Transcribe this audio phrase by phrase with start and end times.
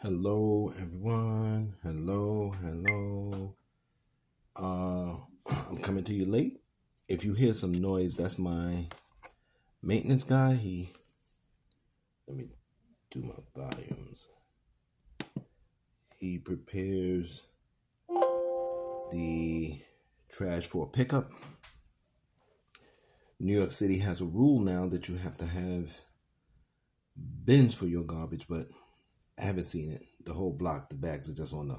[0.00, 1.74] Hello, everyone.
[1.82, 3.56] Hello, hello.
[4.54, 5.16] Uh,
[5.68, 6.60] I'm coming to you late.
[7.08, 8.86] If you hear some noise, that's my
[9.82, 10.54] maintenance guy.
[10.54, 10.92] He,
[12.28, 12.46] let me
[13.10, 14.28] do my volumes.
[16.16, 17.42] He prepares
[19.10, 19.80] the
[20.30, 21.28] trash for pickup.
[23.40, 26.02] New York City has a rule now that you have to have
[27.44, 28.68] bins for your garbage, but
[29.38, 30.02] I haven't seen it.
[30.24, 31.78] The whole block, the bags are just on the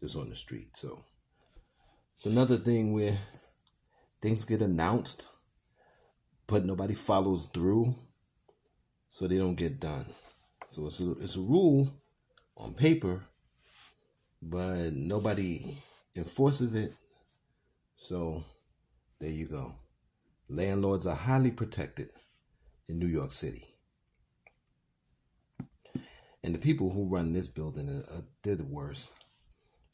[0.00, 0.76] just on the street.
[0.76, 1.04] So
[2.14, 3.16] it's another thing where
[4.20, 5.26] things get announced,
[6.46, 7.94] but nobody follows through,
[9.08, 10.06] so they don't get done.
[10.66, 11.92] So it's a it's a rule
[12.56, 13.22] on paper,
[14.42, 15.76] but nobody
[16.16, 16.92] enforces it.
[17.96, 18.44] So
[19.18, 19.74] there you go.
[20.48, 22.10] Landlords are highly protected
[22.88, 23.64] in New York City.
[26.46, 29.10] And the people who run this building, are, they're the worst.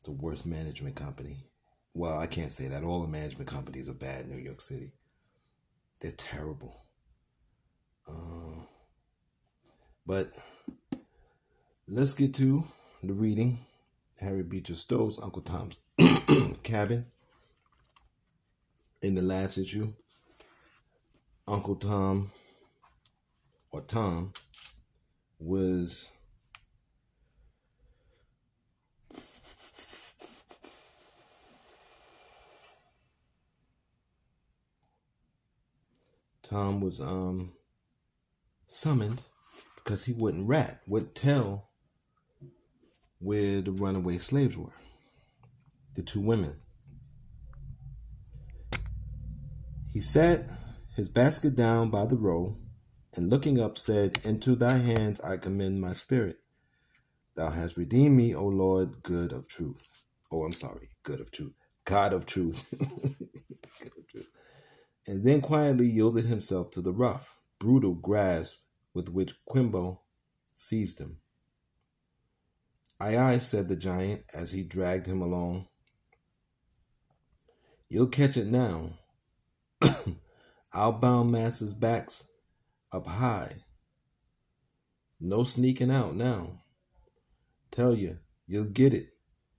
[0.05, 1.47] The worst management company.
[1.95, 2.85] Well, I can't say that.
[2.85, 4.93] All the management companies are bad in New York City.
[6.01, 6.85] They're terrible.
[8.07, 8.67] Uh,
[10.05, 10.29] but
[11.89, 12.65] let's get to
[13.03, 13.61] the reading.
[14.21, 15.79] Harriet Beecher Stowe's Uncle Tom's
[16.63, 17.07] Cabin.
[19.01, 19.95] In the last issue,
[21.49, 22.31] Uncle Tom
[23.71, 24.35] or Tom
[25.39, 26.13] was
[36.53, 37.55] Tom was um
[38.67, 39.23] summoned
[39.77, 41.65] because he wouldn't rat, wouldn't tell
[43.21, 44.75] where the runaway slaves were.
[45.95, 46.57] The two women.
[49.95, 50.45] He sat
[50.95, 52.59] his basket down by the row,
[53.15, 56.37] and looking up said, Into thy hands I commend my spirit.
[57.35, 59.89] Thou hast redeemed me, O Lord, good of truth.
[60.31, 61.55] Oh, I'm sorry, good of truth.
[61.87, 62.69] God of truth.
[63.81, 64.32] good of truth
[65.07, 68.59] and then quietly yielded himself to the rough, brutal grasp
[68.95, 70.01] with which Quimbo
[70.55, 71.19] seized him.
[73.01, 75.67] Aye, aye, said the giant as he dragged him along.
[77.89, 78.99] You'll catch it now.
[80.73, 82.29] I'll bound masses' backs
[82.93, 83.57] up high.
[85.21, 86.63] No sneaking out now.
[87.71, 89.11] Tell you, you'll get it,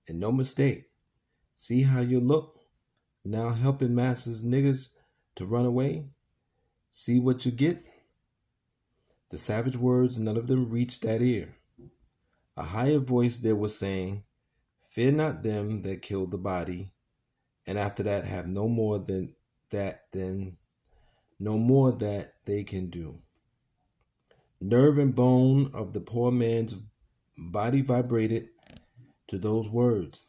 [0.08, 0.84] and no mistake.
[1.54, 2.54] See how you look?
[3.24, 4.88] Now helping masses niggers
[5.36, 6.06] to run away?
[6.90, 7.82] See what you get?
[9.30, 11.56] The savage words, none of them reached that ear.
[12.56, 14.22] A higher voice there was saying,
[14.90, 16.92] Fear not them that kill the body,
[17.66, 19.34] and after that have no more than
[19.70, 20.56] that than
[21.40, 23.18] no more that they can do.
[24.60, 26.80] Nerve and bone of the poor man's
[27.36, 28.50] body vibrated
[29.26, 30.24] to those words,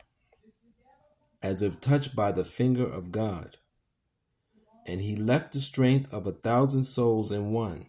[1.44, 3.58] as if touched by the finger of God
[4.86, 7.88] and he left the strength of a thousand souls in one.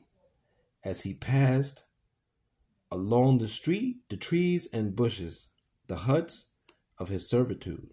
[0.83, 1.85] As he passed
[2.91, 5.49] along the street, the trees and bushes,
[5.89, 6.47] the huts
[6.99, 7.91] of his servitude.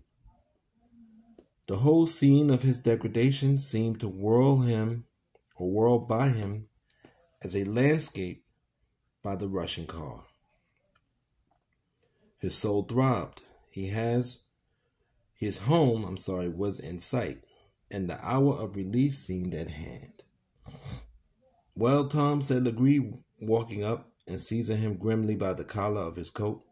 [1.67, 5.05] The whole scene of his degradation seemed to whirl him
[5.55, 6.67] or whirl by him
[7.41, 8.45] as a landscape
[9.21, 10.25] by the rushing car.
[12.39, 13.41] His soul throbbed.
[13.69, 14.39] He has
[15.33, 17.43] his home, I'm sorry, was in sight
[17.93, 20.23] and the hour of release seemed at hand.
[21.75, 26.31] Well, Tom, said Legree, walking up and seizing him grimly by the collar of his
[26.31, 26.63] coat,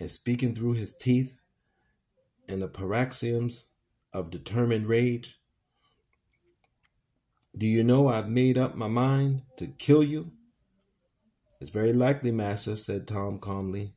[0.00, 1.36] and speaking through his teeth
[2.48, 3.66] in the paroxysms
[4.12, 5.38] of determined rage.
[7.56, 10.32] Do you know I've made up my mind to kill you?
[11.60, 13.94] It's very likely, master, said Tom calmly.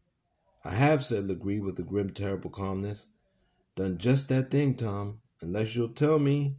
[0.66, 3.08] I have, said Legree with a grim, terrible calmness.
[3.76, 6.56] Done just that thing, Tom unless you'll tell me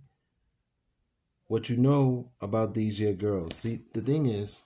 [1.49, 3.57] what you know about these here girls.
[3.57, 4.63] See, the thing is,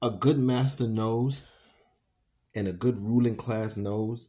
[0.00, 1.46] a good master knows,
[2.54, 4.28] and a good ruling class knows,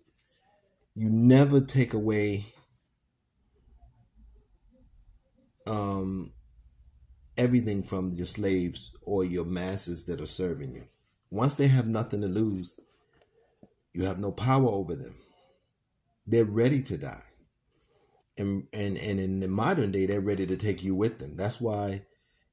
[0.95, 2.43] you never take away
[5.65, 6.33] um,
[7.37, 10.83] everything from your slaves or your masses that are serving you.
[11.31, 12.79] Once they have nothing to lose,
[13.93, 15.15] you have no power over them.
[16.25, 17.23] They're ready to die.
[18.37, 21.35] And, and and in the modern day, they're ready to take you with them.
[21.35, 22.05] That's why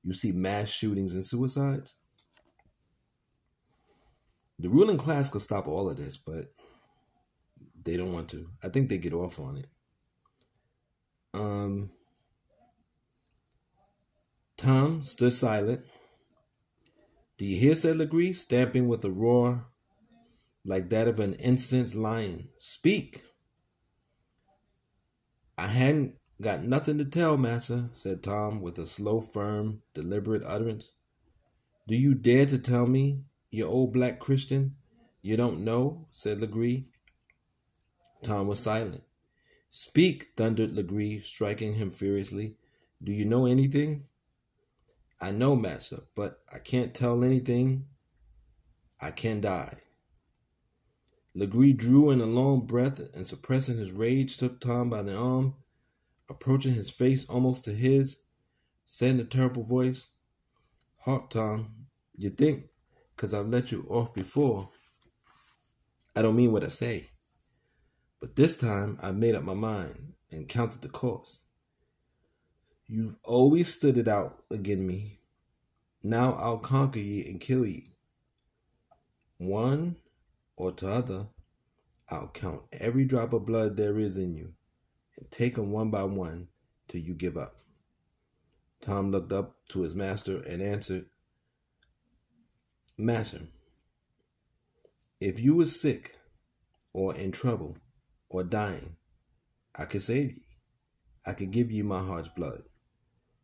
[0.02, 1.96] you see mass shootings and suicides.
[4.58, 6.52] The ruling class could stop all of this, but
[7.82, 8.48] they don't want to.
[8.62, 9.68] I think they get off on it.
[11.32, 11.90] Um,
[14.58, 15.82] Tom stood silent.
[17.38, 17.74] Do you hear?
[17.74, 19.64] said Legree, stamping with a roar
[20.62, 22.48] like that of an incensed lion.
[22.58, 23.22] Speak.
[25.60, 30.94] I hadn't got nothing to tell, massa, said Tom with a slow, firm, deliberate utterance.
[31.86, 34.76] Do you dare to tell me, you old black Christian,
[35.20, 36.06] you don't know?
[36.10, 36.86] said Legree.
[38.22, 39.02] Tom was silent.
[39.68, 42.56] Speak, thundered Legree, striking him furiously.
[43.04, 44.06] Do you know anything?
[45.20, 47.84] I know, massa, but I can't tell anything.
[48.98, 49.76] I can die.
[51.34, 55.54] Legree drew in a long breath and, suppressing his rage, took Tom by the arm,
[56.28, 58.22] approaching his face almost to his,
[58.84, 60.08] said in a terrible voice,
[61.00, 61.86] Hark, Tom,
[62.16, 62.68] you think,
[63.16, 64.70] 'cause I've let you off before,
[66.16, 67.10] I don't mean what I say.
[68.18, 71.40] But this time I made up my mind and counted the cost.
[72.86, 75.20] You've always stood it out again me.
[76.02, 77.94] Now I'll conquer ye and kill ye.
[79.38, 79.96] One
[80.60, 81.26] or t'other,
[82.10, 84.52] I'll count every drop of blood there is in you
[85.16, 86.48] and take 'em one by one
[86.86, 87.56] till you give up.
[88.82, 91.08] Tom looked up to his master and answered,
[92.98, 93.48] Master,
[95.18, 96.18] if you was sick
[96.92, 97.78] or in trouble
[98.28, 98.96] or dying,
[99.74, 100.44] I could save ye.
[101.24, 102.64] I could give you my heart's blood.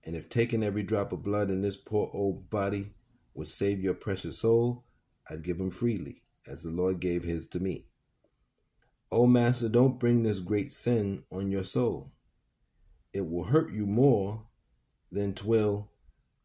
[0.05, 2.95] And if taking every drop of blood in this poor old body
[3.33, 4.85] would save your precious soul,
[5.31, 7.87] I'd give him freely as the Lord gave his to me.
[9.11, 12.13] Oh, Master, don't bring this great sin on your soul.
[13.13, 14.47] It will hurt you more
[15.11, 15.91] than twill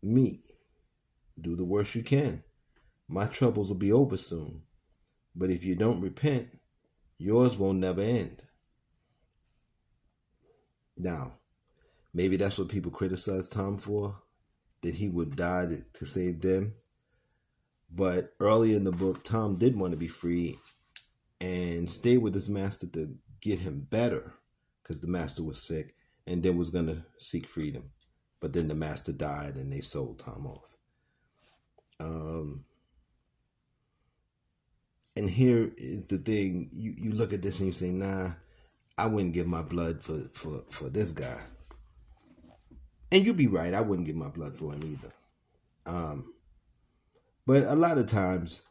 [0.01, 0.39] me.
[1.39, 2.43] Do the worst you can.
[3.07, 4.61] My troubles will be over soon.
[5.35, 6.59] But if you don't repent,
[7.17, 8.43] yours will never end.
[10.97, 11.39] Now,
[12.13, 14.21] maybe that's what people criticize Tom for,
[14.81, 16.75] that he would die to save them.
[17.93, 20.57] But early in the book, Tom did want to be free
[21.41, 24.33] and stay with his master to get him better
[24.81, 25.95] because the master was sick
[26.25, 27.91] and then was going to seek freedom.
[28.39, 30.77] But then the master died and they sold Tom off.
[31.99, 32.65] Um,
[35.15, 38.31] and here is the thing you, you look at this and you say, nah,
[38.97, 41.39] I wouldn't give my blood for, for, for this guy.
[43.11, 45.11] And you'd be right, I wouldn't give my blood for him either.
[45.85, 46.30] Um,
[47.45, 48.61] but a lot of times,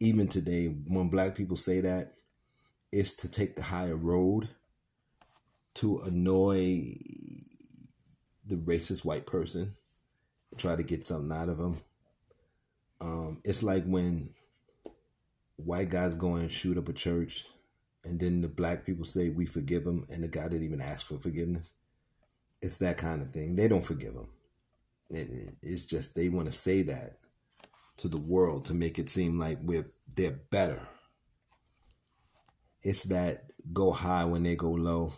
[0.00, 2.14] even today, when black people say that,
[2.92, 4.48] it's to take the higher road
[5.74, 6.94] to annoy
[8.46, 9.76] the racist white person,
[10.56, 11.76] try to get something out of them.
[13.00, 14.30] Um, it's like when
[15.56, 17.46] white guys go and shoot up a church,
[18.04, 21.06] and then the black people say we forgive them, and the guy didn't even ask
[21.06, 21.72] for forgiveness.
[22.62, 23.56] It's that kind of thing.
[23.56, 24.28] They don't forgive him.
[25.10, 27.19] It, it's just they want to say that
[28.00, 29.86] to the world to make it seem like we're
[30.16, 30.88] they're better.
[32.82, 35.12] It's that go high when they go low.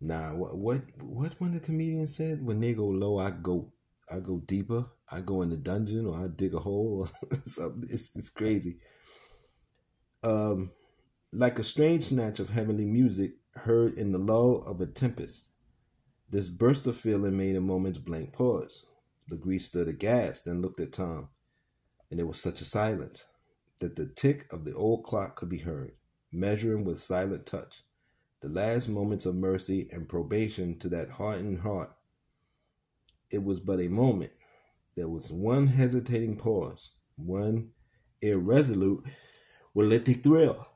[0.00, 3.72] Nah, what what what when the comedian said when they go low, I go
[4.10, 4.86] I go deeper.
[5.10, 7.88] I go in the dungeon or I dig a hole or something.
[7.90, 8.78] It's it's crazy.
[10.22, 10.72] Um,
[11.32, 15.50] like a strange snatch of heavenly music heard in the lull of a tempest.
[16.30, 18.84] This burst of feeling made a moment's blank pause.
[19.30, 21.28] Legree stood aghast and looked at Tom
[22.10, 23.26] and there was such a silence
[23.80, 25.92] that the tick of the old clock could be heard,
[26.32, 27.82] measuring with silent touch
[28.40, 31.92] the last moments of mercy and probation to that hardened heart.
[33.30, 34.32] It was but a moment.
[34.96, 37.70] There was one hesitating pause, one
[38.20, 39.04] irresolute,
[39.74, 40.68] relenting thrill.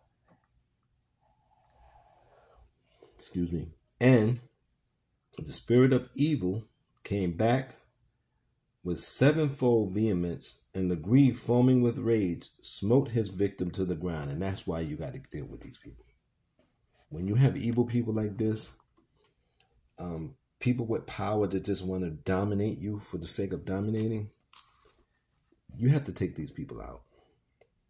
[3.16, 3.68] Excuse me.
[4.00, 4.40] And
[5.38, 6.64] the spirit of evil
[7.04, 7.76] came back
[8.82, 14.30] with sevenfold vehemence and the Legree, foaming with rage, smote his victim to the ground.
[14.30, 16.04] And that's why you got to deal with these people.
[17.10, 18.70] When you have evil people like this,
[19.98, 24.30] um, people with power that just want to dominate you for the sake of dominating,
[25.76, 27.02] you have to take these people out.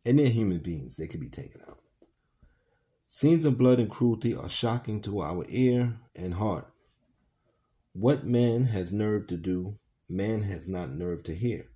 [0.04, 1.78] And they're human beings, they can be taken out.
[3.06, 6.66] Scenes of blood and cruelty are shocking to our ear and heart.
[7.92, 11.71] What man has nerve to do, man has not nerve to hear.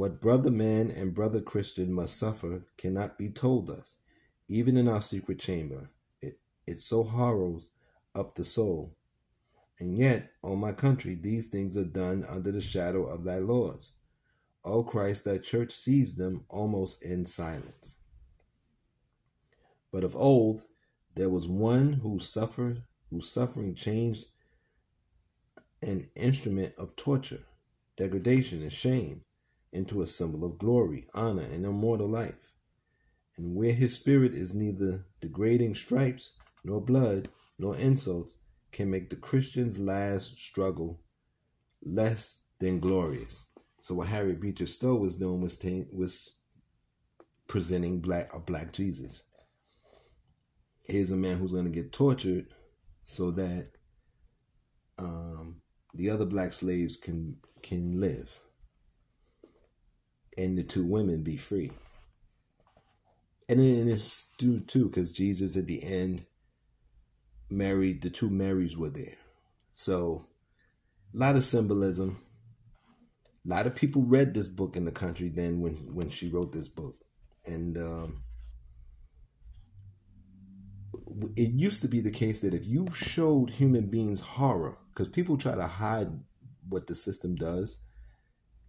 [0.00, 3.98] What brother man and brother Christian must suffer cannot be told us,
[4.48, 5.90] even in our secret chamber.
[6.22, 7.68] It, it so harrows
[8.14, 8.96] up the soul.
[9.78, 13.90] And yet, O my country, these things are done under the shadow of thy laws.
[14.64, 17.96] O Christ, thy church sees them almost in silence.
[19.92, 20.62] But of old,
[21.14, 24.28] there was one who suffered, whose suffering changed
[25.82, 27.44] an instrument of torture,
[27.98, 29.24] degradation, and shame
[29.72, 32.52] into a symbol of glory, honor, and immortal life.
[33.36, 36.32] And where his spirit is neither degrading stripes,
[36.64, 38.34] nor blood, nor insults,
[38.72, 41.00] can make the Christian's last struggle
[41.82, 43.46] less than glorious.
[43.80, 46.32] So what Harriet Beecher Stowe was doing was t- was
[47.48, 49.24] presenting black a black Jesus.
[50.86, 52.48] Here's a man who's going to get tortured
[53.04, 53.70] so that
[54.98, 55.62] um,
[55.94, 58.40] the other black slaves can can live
[60.40, 61.72] and the two women be free.
[63.48, 66.24] And then it's due too, because Jesus at the end
[67.50, 69.18] married the two Marys were there.
[69.72, 70.26] So
[71.14, 72.18] a lot of symbolism.
[73.44, 76.52] A lot of people read this book in the country then when when she wrote
[76.52, 76.96] this book.
[77.44, 78.22] And um
[81.36, 85.36] it used to be the case that if you showed human beings horror, because people
[85.36, 86.08] try to hide
[86.68, 87.76] what the system does,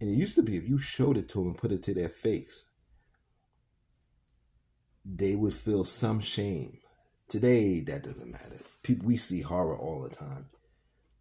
[0.02, 1.94] and it used to be if you showed it to them and put it to
[1.94, 2.70] their face,
[5.04, 6.78] they would feel some shame.
[7.28, 8.56] Today, that doesn't matter.
[8.82, 10.46] People, we see horror all the time.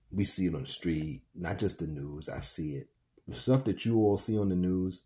[0.09, 2.27] We see it on the street, not just the news.
[2.27, 2.87] I see it.
[3.27, 5.03] The stuff that you all see on the news,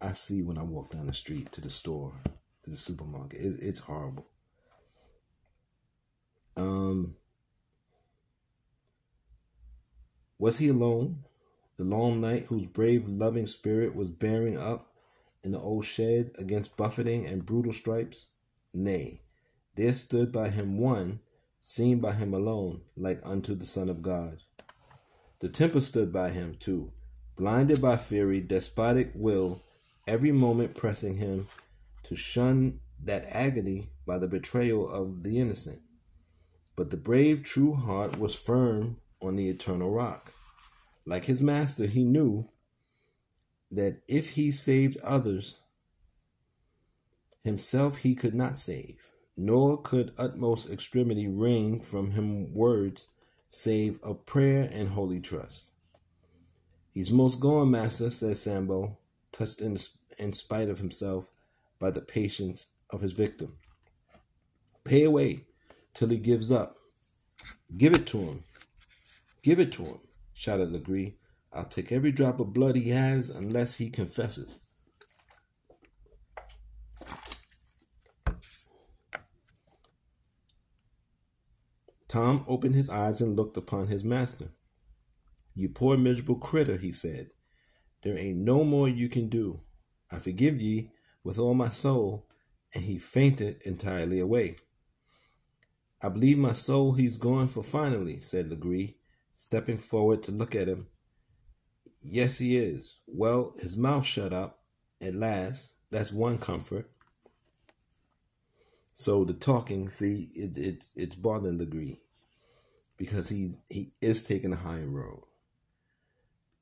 [0.00, 2.14] I see when I walk down the street to the store,
[2.62, 3.38] to the supermarket.
[3.38, 4.28] It, it's horrible.
[6.56, 7.16] Um,
[10.38, 11.24] was he alone?
[11.80, 14.92] The long night, whose brave, loving spirit was bearing up
[15.42, 18.26] in the old shed against buffeting and brutal stripes?
[18.74, 19.22] Nay,
[19.76, 21.20] there stood by him one,
[21.58, 24.42] seen by him alone, like unto the Son of God.
[25.38, 26.92] The tempest stood by him too,
[27.34, 29.62] blinded by fury, despotic will,
[30.06, 31.46] every moment pressing him
[32.02, 35.80] to shun that agony by the betrayal of the innocent.
[36.76, 40.30] But the brave, true heart was firm on the eternal rock.
[41.10, 42.48] Like his master, he knew
[43.72, 45.56] that if he saved others,
[47.42, 53.08] himself he could not save, nor could utmost extremity wring from him words
[53.48, 55.66] save of prayer and holy trust.
[56.92, 58.96] He's most gone, master, says Sambo,
[59.32, 59.76] touched in,
[60.16, 61.32] in spite of himself
[61.80, 63.56] by the patience of his victim.
[64.84, 65.46] Pay away,
[65.92, 66.76] till he gives up.
[67.76, 68.44] Give it to him.
[69.42, 69.98] Give it to him,
[70.40, 71.12] shouted Legree.
[71.52, 74.56] I'll take every drop of blood he has unless he confesses.
[82.08, 84.48] Tom opened his eyes and looked upon his master.
[85.54, 87.32] You poor miserable critter, he said.
[88.02, 89.60] There ain't no more you can do.
[90.10, 90.90] I forgive ye
[91.22, 92.26] with all my soul.
[92.74, 94.56] And he fainted entirely away.
[96.00, 98.99] I believe my soul he's going for finally, said Legree,
[99.40, 100.86] stepping forward to look at him.
[102.02, 103.00] Yes, he is.
[103.06, 104.60] Well, his mouth shut up
[105.00, 105.72] at last.
[105.90, 106.90] That's one comfort.
[108.92, 112.02] So the talking, see, it, it's it's bothering Legree
[112.98, 115.22] because he's he is taking a higher road,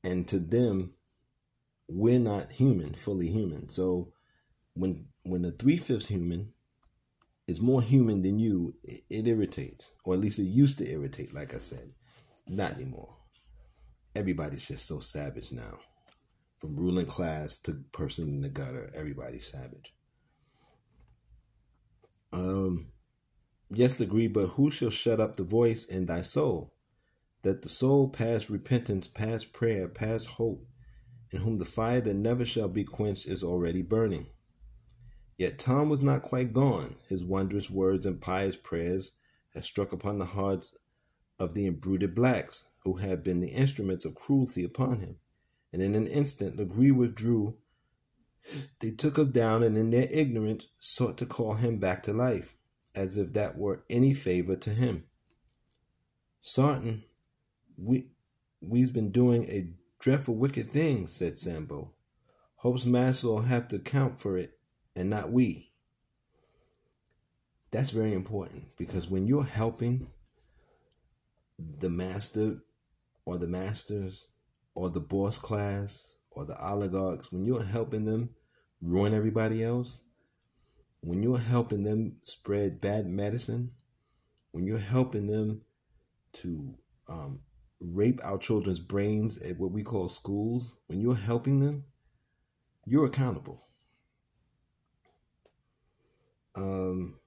[0.05, 0.93] and to them,
[1.89, 3.69] we're not human, fully human.
[3.71, 4.13] So
[4.75, 6.53] when when the three fifths human
[7.49, 11.35] is more human than you, it, it irritates, or at least it used to irritate.
[11.35, 11.91] Like I said,
[12.49, 13.17] not anymore.
[14.15, 15.79] Everybody's just so savage now,
[16.59, 18.91] from ruling class to person in the gutter.
[18.95, 19.95] Everybody's savage.
[22.33, 22.89] Um,
[23.71, 26.75] yes, Legree, but who shall shut up the voice in thy soul?
[27.43, 30.67] That the soul past repentance, past prayer, past hope,
[31.31, 34.27] in whom the fire that never shall be quenched is already burning.
[35.37, 36.97] Yet Tom was not quite gone.
[37.09, 39.13] His wondrous words and pious prayers
[39.55, 40.77] had struck upon the hearts
[41.39, 45.17] of the imbruted blacks, who had been the instruments of cruelty upon him.
[45.73, 47.57] And in an instant, Legree withdrew.
[48.81, 52.55] They took him down, and in their ignorance sought to call him back to life,
[52.95, 55.05] as if that were any favor to him.
[56.41, 57.05] Sartin,
[57.77, 58.09] we
[58.61, 61.93] we's been doing a dreadful wicked thing, said Sambo.
[62.57, 64.59] Hope's master'll have to count for it
[64.97, 65.71] and not we.
[67.71, 70.09] That's very important because when you're helping
[71.59, 72.59] the master
[73.25, 74.27] or the masters
[74.75, 78.31] or the boss class or the oligarchs, when you're helping them
[78.81, 80.03] ruin everybody else,
[81.01, 83.73] when you're helping them spread bad medicine,
[84.53, 85.63] when you're helping them
[86.33, 86.75] to
[87.09, 87.41] um,
[87.81, 91.85] rape our children's brains at what we call schools, when you're helping them,
[92.87, 93.69] you're accountable.
[96.55, 97.21] Um,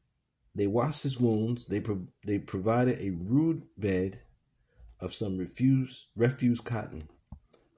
[0.53, 1.65] they washed his wounds.
[1.65, 4.21] They pro- they provided a rude bed
[4.99, 7.07] of some refuse refuse cotton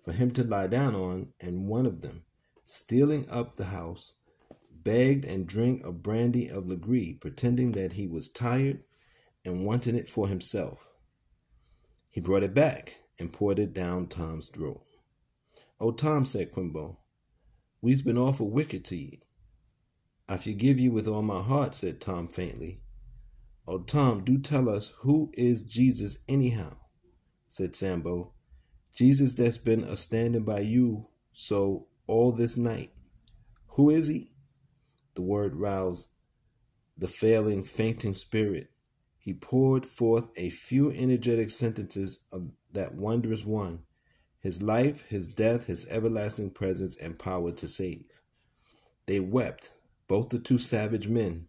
[0.03, 2.23] for him to lie down on, and one of them,
[2.65, 4.13] stealing up the house,
[4.71, 8.83] begged and drank a brandy of Legree, pretending that he was tired
[9.45, 10.89] and wanted it for himself.
[12.09, 14.81] He brought it back and poured it down Tom's throat.
[15.79, 16.97] Oh, Tom, said Quimbo,
[17.81, 19.21] we's been awful wicked to ye.
[20.33, 22.81] I forgive you with all my heart, said Tom faintly.
[23.67, 26.77] Oh, Tom, do tell us who is Jesus anyhow,
[27.47, 28.33] said Sambo.
[28.95, 32.89] Jesus that's been a standing by you so all this night.
[33.75, 34.31] Who is he?
[35.13, 36.07] The word roused
[36.97, 38.71] the failing, fainting spirit.
[39.19, 43.83] He poured forth a few energetic sentences of that wondrous one
[44.39, 48.19] his life, his death, his everlasting presence, and power to save.
[49.05, 49.73] They wept,
[50.07, 51.47] both the two savage men.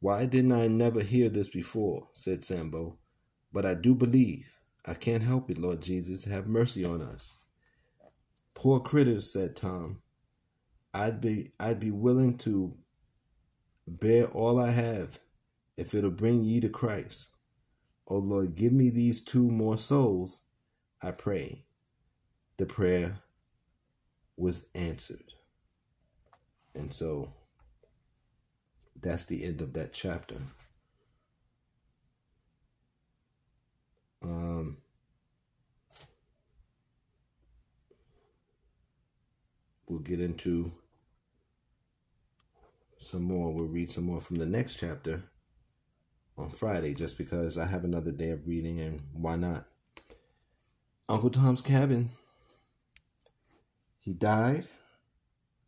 [0.00, 2.08] Why didn't I never hear this before?
[2.12, 2.98] said Sambo.
[3.52, 4.58] But I do believe.
[4.86, 6.24] I can't help it, Lord Jesus.
[6.24, 7.36] Have mercy on us.
[8.54, 10.00] Poor critters, said Tom.
[10.92, 12.76] I'd be I'd be willing to
[13.86, 15.20] bear all I have
[15.76, 17.28] if it'll bring ye to Christ.
[18.06, 20.42] O Lord, give me these two more souls,
[21.00, 21.64] I pray.
[22.56, 23.20] The prayer
[24.36, 25.34] was answered.
[26.74, 27.32] And so
[29.00, 30.36] that's the end of that chapter.
[34.22, 34.76] Um,
[39.88, 40.72] we'll get into
[42.98, 43.52] some more.
[43.52, 45.22] We'll read some more from the next chapter
[46.36, 49.64] on Friday just because I have another day of reading and why not?
[51.08, 52.10] Uncle Tom's Cabin.
[53.98, 54.66] He died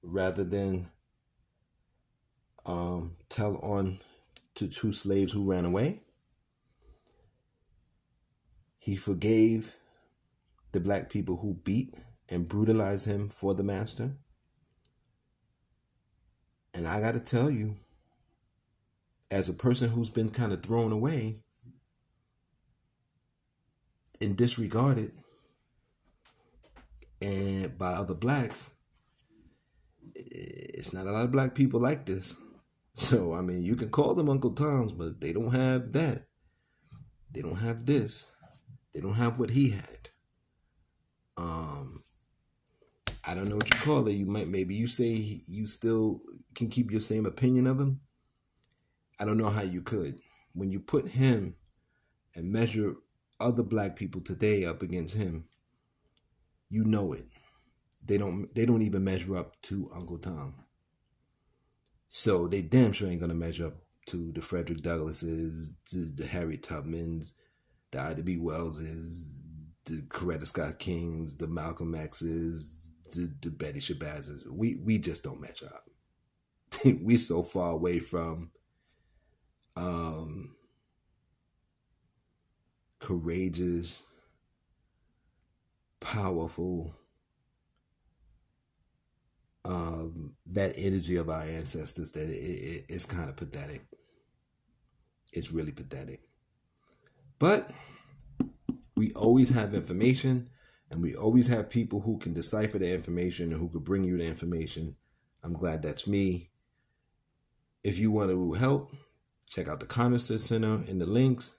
[0.03, 0.89] rather than
[2.67, 3.99] um, tell on
[4.55, 6.01] to two slaves who ran away.
[8.79, 9.77] He forgave
[10.73, 11.95] the black people who beat
[12.29, 14.13] and brutalized him for the master.
[16.75, 17.77] And I got to tell you,
[19.31, 21.41] as a person who's been kind of thrown away
[24.21, 25.13] and disregarded
[27.21, 28.73] and by other blacks,
[30.15, 32.35] it's not a lot of black people like this.
[32.95, 36.29] So I mean, you can call them Uncle Toms, but they don't have that.
[37.31, 38.31] They don't have this.
[38.93, 40.11] They don't have what he had.
[41.37, 42.03] Um,
[43.27, 44.13] I don't know what you call it.
[44.13, 46.21] You might maybe you say you still
[46.55, 48.01] can keep your same opinion of him.
[49.19, 50.21] I don't know how you could.
[50.55, 51.55] When you put him
[52.35, 52.95] and measure
[53.41, 55.45] other black people today up against him,
[56.69, 57.27] you know it.
[58.05, 60.62] They don't they don't even measure up to Uncle Tom.
[62.15, 63.77] So they damn sure ain't gonna measure up
[64.09, 67.33] to the Frederick Douglasses, to the Harriet Tubmans,
[67.91, 68.37] the Ida B.
[68.37, 69.41] Wellses,
[69.87, 74.47] the Coretta Scott Kings, the Malcolm X's, the, the Betty Shabazz.
[74.47, 75.89] We we just don't match up.
[76.85, 78.51] we so far away from
[79.75, 80.55] um
[82.99, 84.05] courageous,
[85.99, 86.95] powerful,
[89.65, 93.83] um, that energy of our ancestors that it, it, it's kind of pathetic.
[95.33, 96.21] It's really pathetic.
[97.39, 97.71] But
[98.97, 100.51] we always have information
[100.91, 104.19] and we always have people who can decipher the information and who could bring you
[104.19, 104.97] the information.
[105.43, 106.51] I'm glad that's me.
[107.83, 108.93] If you want to help,
[109.49, 111.53] check out the Connoisseur Center in the links.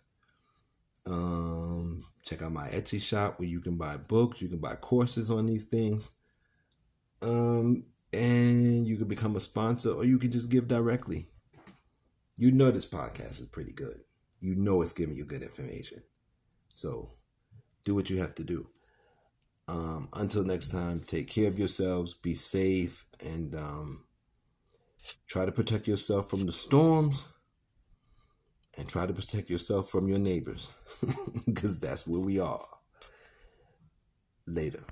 [1.05, 5.29] Um, check out my Etsy shop where you can buy books, you can buy courses
[5.29, 6.11] on these things.
[7.21, 11.27] Um, and you can become a sponsor or you can just give directly.
[12.37, 14.01] You know this podcast is pretty good.
[14.39, 16.03] You know it's giving you good information.
[16.69, 17.11] So
[17.85, 18.67] do what you have to do.
[19.67, 24.03] Um, until next time, take care of yourselves, be safe, and um,
[25.27, 27.25] try to protect yourself from the storms
[28.77, 30.69] and try to protect yourself from your neighbors
[31.45, 32.65] because that's where we are.
[34.45, 34.83] Later.